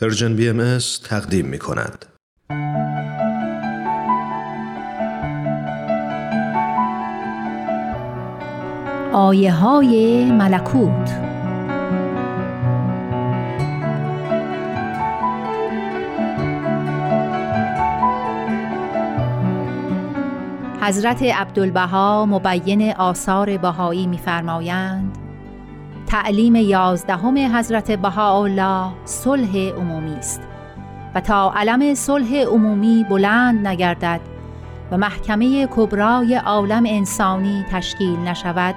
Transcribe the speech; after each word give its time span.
پرژن 0.00 0.36
بی 0.36 0.48
ام 0.48 0.78
تقدیم 1.04 1.46
می 1.46 1.58
کند. 1.58 2.06
آیه 9.12 9.52
های 9.52 10.24
ملکوت 10.32 11.10
حضرت 20.82 21.22
عبدالبها 21.22 22.26
مبین 22.26 22.92
آثار 22.92 23.56
بهایی 23.56 24.06
می‌فرمایند 24.06 25.18
تعلیم 26.12 26.56
یازدهم 26.56 27.56
حضرت 27.56 27.90
بهاءالله 27.90 28.86
صلح 29.04 29.56
عمومی 29.56 30.14
است. 30.14 30.40
و 31.14 31.20
تا 31.20 31.52
علم 31.56 31.94
صلح 31.94 32.36
عمومی 32.36 33.06
بلند 33.10 33.66
نگردد 33.66 34.20
و 34.90 34.96
محکمه 34.96 35.66
کبرای 35.66 36.34
عالم 36.34 36.82
انسانی 36.86 37.64
تشکیل 37.70 38.18
نشود 38.18 38.74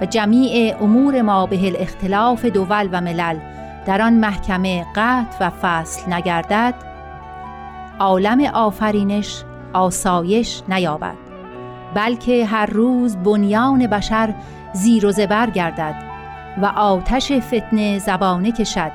و 0.00 0.06
جمیع 0.06 0.76
امور 0.80 1.22
ما 1.22 1.46
به 1.46 1.66
الاختلاف 1.66 2.44
دول 2.44 2.88
و 2.92 3.00
ملل 3.00 3.38
در 3.86 4.02
آن 4.02 4.12
محکمه 4.12 4.86
قطع 4.96 5.46
و 5.46 5.50
فصل 5.50 6.12
نگردد 6.12 6.74
عالم 7.98 8.40
آفرینش 8.40 9.44
آسایش 9.72 10.62
نیابد 10.68 11.16
بلکه 11.94 12.46
هر 12.46 12.66
روز 12.66 13.16
بنیان 13.16 13.86
بشر 13.86 14.34
زیر 14.72 15.06
و 15.06 15.12
زبر 15.12 15.50
گردد. 15.50 16.11
و 16.58 16.66
آتش 16.66 17.32
فتنه 17.32 17.98
زبانه 17.98 18.52
کشد 18.52 18.92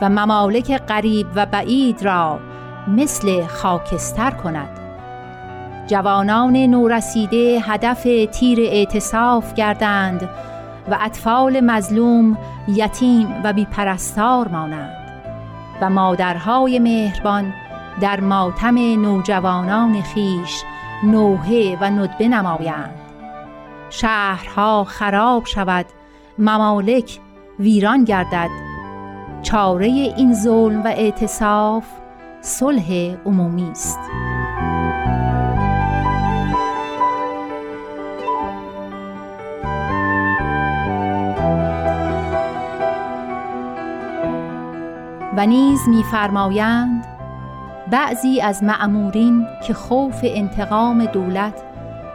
و 0.00 0.08
ممالک 0.08 0.72
قریب 0.72 1.26
و 1.34 1.46
بعید 1.46 2.02
را 2.02 2.40
مثل 2.88 3.46
خاکستر 3.46 4.30
کند. 4.30 4.80
جوانان 5.86 6.56
نورسیده 6.56 7.60
هدف 7.62 8.02
تیر 8.32 8.60
اعتصاف 8.60 9.54
گردند 9.54 10.28
و 10.90 10.98
اطفال 11.00 11.60
مظلوم 11.60 12.38
یتیم 12.68 13.40
و 13.44 13.52
بیپرستار 13.52 14.48
مانند 14.48 14.96
و 15.80 15.90
مادرهای 15.90 16.78
مهربان 16.78 17.52
در 18.00 18.20
ماتم 18.20 18.78
نوجوانان 18.78 20.02
خیش 20.02 20.62
نوحه 21.04 21.78
و 21.80 21.84
ندبه 21.84 22.28
نمایند. 22.28 22.94
شهرها 23.90 24.84
خراب 24.84 25.44
شود 25.46 25.86
ممالک 26.40 27.18
ویران 27.58 28.04
گردد. 28.04 28.48
چاره 29.42 29.86
این 29.86 30.34
ظلم 30.34 30.82
و 30.82 30.86
اعتصاف 30.86 31.84
صلح 32.40 33.16
عمومی 33.26 33.70
است. 33.70 33.98
و 45.36 45.46
نیز 45.46 45.88
می‌فرمایند 45.88 47.06
بعضی 47.90 48.40
از 48.40 48.62
معمورین 48.62 49.46
که 49.66 49.74
خوف 49.74 50.20
انتقام 50.22 51.04
دولت 51.04 51.62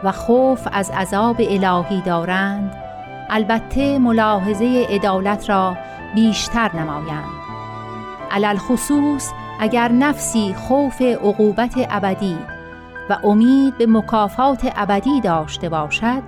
و 0.04 0.12
خوف 0.12 0.68
از 0.72 0.90
عذاب 0.90 1.36
الهی 1.40 2.00
دارند 2.00 2.85
البته 3.30 3.98
ملاحظه 3.98 4.86
عدالت 4.90 5.50
را 5.50 5.76
بیشتر 6.14 6.76
نمایند. 6.76 7.46
علل 8.30 8.56
خصوص 8.56 9.30
اگر 9.60 9.92
نفسی 9.92 10.54
خوف 10.54 11.02
عقوبت 11.02 11.74
ابدی 11.90 12.38
و 13.10 13.18
امید 13.24 13.78
به 13.78 13.86
مکافات 13.86 14.72
ابدی 14.76 15.20
داشته 15.20 15.68
باشد 15.68 16.22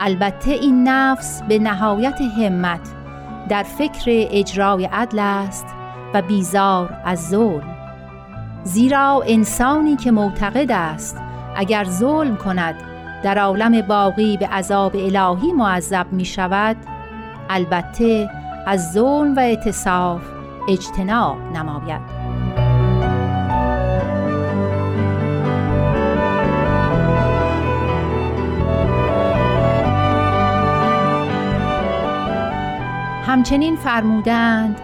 البته 0.00 0.50
این 0.50 0.88
نفس 0.88 1.42
به 1.48 1.58
نهایت 1.58 2.20
همت 2.20 2.80
در 3.48 3.62
فکر 3.62 4.04
اجرای 4.06 4.84
عدل 4.84 5.18
است 5.18 5.66
و 6.14 6.22
بیزار 6.22 6.96
از 7.04 7.28
ظلم. 7.28 7.76
زیرا 8.64 9.22
انسانی 9.26 9.96
که 9.96 10.10
معتقد 10.10 10.70
است 10.70 11.16
اگر 11.56 11.84
ظلم 11.84 12.36
کند 12.36 12.74
در 13.22 13.38
عالم 13.38 13.82
باقی 13.82 14.36
به 14.36 14.46
عذاب 14.46 14.96
الهی 14.96 15.52
معذب 15.52 16.06
می 16.12 16.24
شود 16.24 16.76
البته 17.50 18.30
از 18.66 18.92
ظلم 18.92 19.36
و 19.36 19.40
اعتصاف 19.40 20.22
اجتناب 20.68 21.36
نماید. 21.56 22.20
همچنین 33.26 33.76
فرمودند 33.76 34.80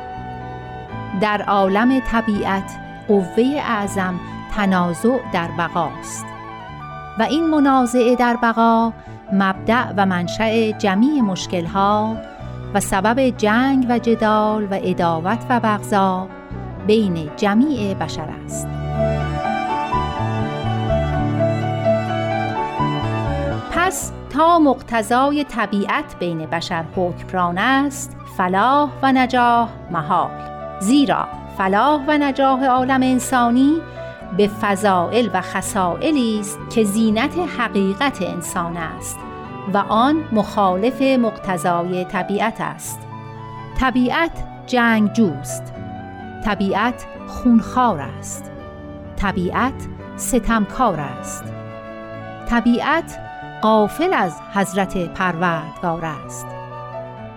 در 1.21 1.43
عالم 1.43 2.01
طبیعت 2.01 2.79
قوه 3.09 3.45
اعظم 3.63 4.21
تنازع 4.57 5.19
در 5.33 5.49
بقاست. 5.59 6.36
و 7.19 7.23
این 7.23 7.47
منازعه 7.47 8.17
در 8.17 8.37
بقا 8.43 8.93
مبدع 9.33 9.93
و 9.97 10.07
منشأ 10.07 10.71
جمیع 10.71 11.23
مشکلها 11.23 12.17
و 12.75 12.81
سبب 12.81 13.21
جنگ 13.21 13.87
و 13.89 13.99
جدال 13.99 14.65
و 14.65 14.79
اداوت 14.83 15.47
و 15.51 15.61
بغضا 15.61 16.29
بین 16.87 17.31
جمیع 17.37 17.95
بشر 17.95 18.29
است. 18.45 18.67
پس 23.73 24.13
تا 24.31 24.59
مقتضای 24.59 25.45
طبیعت 25.45 26.19
بین 26.19 26.47
بشر 26.47 26.85
حکمران 26.97 27.59
است 27.59 28.17
فلاح 28.37 28.91
و 29.03 29.13
نجاح 29.13 29.69
محال. 29.91 30.31
زیرا 30.81 31.29
فلاح 31.59 32.05
و 32.09 32.19
نجاح 32.19 32.65
عالم 32.65 33.03
انسانی 33.03 33.81
به 34.37 34.49
فضائل 34.49 35.29
و 35.35 35.41
خصائلی 35.41 36.41
است 36.41 36.59
که 36.71 36.85
زینت 36.85 37.39
حقیقت 37.59 38.23
انسان 38.23 38.77
است 38.77 39.19
و 39.75 39.79
آن 39.79 40.25
مخالف 40.33 41.03
مقتضای 41.03 42.05
طبیعت 42.05 42.61
است. 42.61 43.01
طبیعت 43.79 44.45
جنگجوست 44.67 45.73
طبیعت 46.45 47.07
خونخوار 47.27 48.01
است. 48.01 48.51
طبیعت 49.17 49.75
ستمکار 50.17 51.01
است. 51.01 51.45
طبیعت 52.49 53.19
قافل 53.63 54.15
از 54.15 54.41
حضرت 54.55 54.99
پروردگار 54.99 56.05
است. 56.05 56.47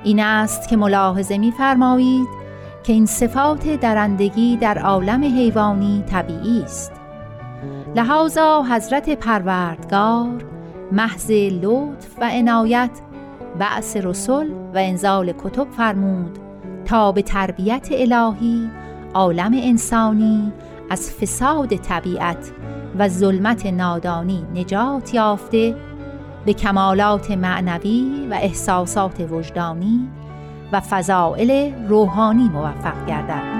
این 0.03 0.19
است 0.19 0.69
که 0.69 0.77
ملاحظه 0.77 1.37
می‌فرمایید 1.37 2.38
که 2.83 2.93
این 2.93 3.05
صفات 3.05 3.67
درندگی 3.67 4.57
در 4.57 4.77
عالم 4.77 5.23
حیوانی 5.23 6.03
طبیعی 6.07 6.61
است. 6.63 6.91
لحاظا 7.95 8.63
حضرت 8.63 9.09
پروردگار 9.09 10.45
محض 10.91 11.31
لطف 11.31 12.19
و 12.21 12.29
عنایت 12.33 12.91
بعث 13.59 13.97
رسول 13.97 14.51
و 14.73 14.77
انزال 14.77 15.31
کتب 15.31 15.67
فرمود 15.71 16.39
تا 16.85 17.11
به 17.11 17.21
تربیت 17.21 17.87
الهی 17.91 18.69
عالم 19.13 19.51
انسانی 19.53 20.53
از 20.89 21.11
فساد 21.11 21.75
طبیعت 21.75 22.51
و 22.99 23.09
ظلمت 23.09 23.65
نادانی 23.65 24.45
نجات 24.55 25.13
یافته 25.13 25.75
به 26.45 26.53
کمالات 26.53 27.31
معنوی 27.31 28.27
و 28.31 28.33
احساسات 28.33 29.31
وجدانی 29.31 30.09
و 30.71 30.79
فضائل 30.79 31.73
روحانی 31.87 32.49
موفق 32.49 33.05
گردد. 33.05 33.58